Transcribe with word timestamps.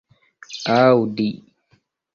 aŭdi 0.79 1.27